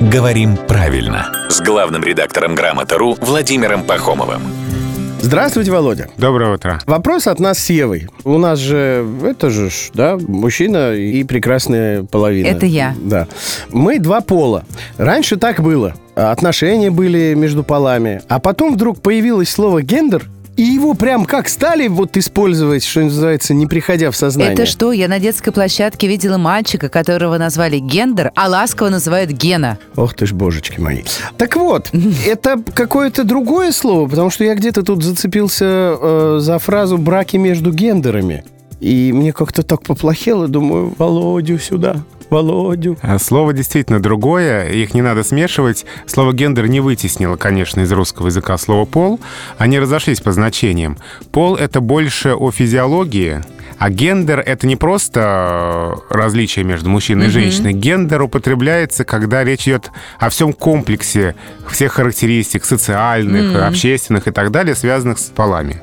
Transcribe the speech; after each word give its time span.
«Говорим 0.00 0.56
правильно» 0.56 1.30
с 1.50 1.60
главным 1.60 2.02
редактором 2.02 2.54
«Грамоты.ру» 2.54 3.18
Владимиром 3.20 3.84
Пахомовым. 3.84 4.40
Здравствуйте, 5.20 5.70
Володя. 5.70 6.08
Доброе 6.16 6.54
утро. 6.54 6.80
Вопрос 6.86 7.26
от 7.26 7.38
нас 7.38 7.58
с 7.58 7.68
Евой. 7.68 8.08
У 8.24 8.38
нас 8.38 8.58
же, 8.58 9.06
это 9.22 9.50
же, 9.50 9.68
да, 9.92 10.16
мужчина 10.16 10.94
и 10.94 11.22
прекрасная 11.24 12.04
половина. 12.04 12.46
Это 12.46 12.64
я. 12.64 12.94
Да. 12.98 13.28
Мы 13.68 13.98
два 13.98 14.22
пола. 14.22 14.64
Раньше 14.96 15.36
так 15.36 15.60
было. 15.60 15.94
Отношения 16.14 16.90
были 16.90 17.34
между 17.34 17.62
полами. 17.62 18.22
А 18.28 18.40
потом 18.40 18.72
вдруг 18.72 19.02
появилось 19.02 19.50
слово 19.50 19.82
«гендер», 19.82 20.24
и 20.60 20.62
его 20.62 20.92
прям 20.92 21.24
как 21.24 21.48
стали 21.48 21.88
вот 21.88 22.18
использовать, 22.18 22.84
что 22.84 23.00
называется, 23.00 23.54
не 23.54 23.66
приходя 23.66 24.10
в 24.10 24.16
сознание. 24.16 24.52
Это 24.52 24.66
что? 24.66 24.92
Я 24.92 25.08
на 25.08 25.18
детской 25.18 25.52
площадке 25.52 26.06
видела 26.06 26.36
мальчика, 26.36 26.90
которого 26.90 27.38
назвали 27.38 27.78
Гендер, 27.78 28.30
а 28.34 28.46
ласково 28.46 28.90
называют 28.90 29.30
Гена. 29.30 29.78
Ох 29.96 30.12
ты 30.12 30.26
ж, 30.26 30.34
божечки 30.34 30.78
мои. 30.78 31.02
Так 31.38 31.56
вот, 31.56 31.90
это 32.26 32.62
какое-то 32.74 33.24
другое 33.24 33.72
слово, 33.72 34.06
потому 34.06 34.28
что 34.28 34.44
я 34.44 34.54
где-то 34.54 34.82
тут 34.82 35.02
зацепился 35.02 35.64
э, 35.64 36.38
за 36.40 36.58
фразу 36.58 36.98
«браки 36.98 37.38
между 37.38 37.72
гендерами». 37.72 38.44
И 38.80 39.12
мне 39.12 39.32
как-то 39.32 39.62
так 39.62 39.82
поплохело, 39.82 40.48
думаю, 40.48 40.94
Володю 40.98 41.58
сюда. 41.58 42.02
Володю. 42.30 42.96
А 43.02 43.18
Слово 43.18 43.52
действительно 43.52 44.00
другое, 44.00 44.70
их 44.70 44.94
не 44.94 45.02
надо 45.02 45.24
смешивать. 45.24 45.84
Слово 46.06 46.32
«гендер» 46.32 46.66
не 46.68 46.80
вытеснило, 46.80 47.36
конечно, 47.36 47.80
из 47.80 47.92
русского 47.92 48.28
языка 48.28 48.56
слово 48.56 48.84
«пол». 48.84 49.20
Они 49.58 49.78
разошлись 49.78 50.20
по 50.20 50.32
значениям. 50.32 50.96
Пол— 51.32 51.56
это 51.56 51.80
больше 51.80 52.34
о 52.34 52.50
физиологии, 52.52 53.42
а 53.78 53.90
гендер— 53.90 54.40
это 54.46 54.66
не 54.66 54.76
просто 54.76 55.96
различие 56.08 56.64
между 56.64 56.88
мужчиной 56.88 57.26
и 57.26 57.30
женщиной. 57.30 57.72
Гендер 57.72 58.22
употребляется, 58.22 59.04
когда 59.04 59.42
речь 59.42 59.66
идет 59.66 59.90
о 60.18 60.28
всем 60.30 60.52
комплексе 60.52 61.34
всех 61.68 61.94
характеристик 61.94 62.64
социальных, 62.64 63.56
общественных 63.56 64.28
и 64.28 64.30
так 64.30 64.50
далее, 64.50 64.74
связанных 64.74 65.18
с 65.18 65.24
полами. 65.24 65.82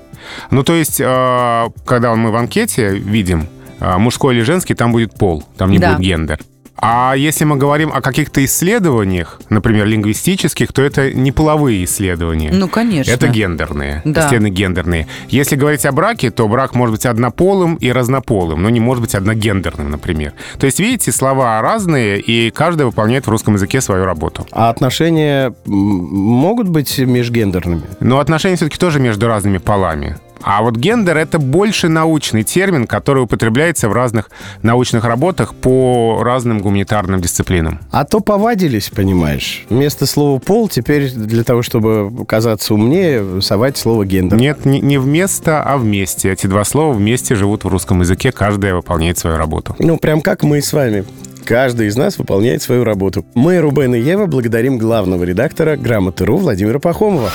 Ну, 0.52 0.64
то 0.64 0.74
есть, 0.74 1.00
э, 1.00 1.70
когда 1.86 2.16
мы 2.16 2.32
в 2.32 2.36
анкете 2.36 2.90
видим 2.90 3.48
э, 3.80 3.98
мужской 3.98 4.36
или 4.36 4.42
женский, 4.44 4.74
там 4.76 4.92
будет 4.92 5.14
пол, 5.14 5.44
там 5.58 5.72
не 5.72 5.80
Да. 5.80 5.94
будет 5.94 6.06
гендер. 6.06 6.40
А 6.80 7.16
если 7.16 7.44
мы 7.44 7.56
говорим 7.58 7.92
о 7.92 8.02
каких-то 8.02 8.44
исследованиях, 8.46 9.40
например, 9.50 9.86
лингвистических, 9.88 10.72
то 10.72 10.82
это 10.84 11.12
не 11.12 11.32
половые 11.32 11.84
исследования. 11.84 12.52
Ну, 12.54 12.68
конечно. 12.68 13.12
Это 13.12 13.28
гендерные, 13.28 14.02
Да. 14.06 14.28
стены 14.28 14.50
гендерные. 14.50 15.08
Если 15.30 15.56
говорить 15.56 15.86
о 15.86 15.92
браке, 15.92 16.30
то 16.30 16.48
брак 16.48 16.76
может 16.76 16.94
быть 16.96 17.06
однополым 17.06 17.76
и 17.76 17.92
разнополым, 17.92 18.62
но 18.62 18.70
не 18.70 18.80
может 18.80 19.02
быть 19.02 19.16
одногендерным, 19.16 19.90
например. 19.90 20.34
То 20.60 20.66
есть, 20.66 20.80
видите, 20.80 21.12
слова 21.12 21.60
разные, 21.62 22.20
и 22.20 22.52
каждый 22.52 22.86
выполняет 22.86 23.26
в 23.26 23.30
русском 23.30 23.56
языке 23.56 23.82
свою 23.82 24.06
работу. 24.06 24.46
А 24.52 24.70
отношения 24.70 25.54
могут 25.66 26.70
быть 26.70 27.00
межгендерными? 27.00 27.84
Но 28.00 28.20
отношения 28.20 28.56
все-таки 28.56 28.78
тоже 28.78 29.00
между 29.00 29.28
разными 29.28 29.58
полами. 29.58 30.18
А 30.42 30.62
вот 30.62 30.76
гендер— 30.76 31.18
это 31.18 31.40
больше 31.40 31.90
научный 31.90 32.44
термин, 32.44 32.88
который 32.88 33.24
употребляется 33.24 33.90
в 33.90 33.94
разных 33.94 34.30
научных 34.62 35.04
работах 35.04 35.54
по 35.56 36.22
разным 36.24 36.60
гуманитарным 36.60 37.22
дисциплинам. 37.22 37.80
А 37.92 38.06
то 38.06 38.20
повадились, 38.20 38.90
понимаешь. 38.90 39.66
Вместо 39.70 40.06
слова 40.06 40.40
«пол» 40.40 40.70
теперь 40.70 41.12
для 41.12 41.44
того, 41.44 41.62
чтобы 41.62 42.26
казаться 42.26 42.74
умнее, 42.74 43.42
совать 43.42 43.78
слово 43.78 44.06
«гендер». 44.06 44.38
Нет, 44.38 44.66
не, 44.66 44.80
не 44.80 44.98
вместо, 44.98 45.64
а 45.64 45.78
вместе. 45.78 46.32
Эти 46.32 46.48
два 46.48 46.64
слова 46.64 46.94
вместе 46.94 47.36
живут 47.36 47.64
в 47.64 47.68
русском 47.68 48.02
языке, 48.02 48.32
каждая 48.32 48.76
выполняет 48.76 49.18
свою 49.18 49.38
работу. 49.38 49.76
Ну, 49.80 49.98
прям 49.98 50.22
как 50.22 50.44
мы 50.44 50.62
с 50.62 50.74
вами. 50.74 51.06
Каждый 51.46 51.88
из 51.88 51.96
нас 51.96 52.18
выполняет 52.18 52.62
свою 52.62 52.84
работу. 52.84 53.26
Мы, 53.34 53.60
Рубен 53.60 53.96
и 53.96 54.00
Ева, 54.00 54.26
благодарим 54.26 54.78
главного 54.78 55.24
редактора 55.24 55.78
«Грамоты.ру» 55.78 56.36
Владимира 56.38 56.80
Пахомова. 56.80 57.32